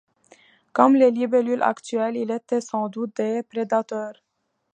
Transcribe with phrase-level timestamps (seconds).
[0.73, 4.15] Comme les libellules actuelles, ils étaient sans doute des prédateurs.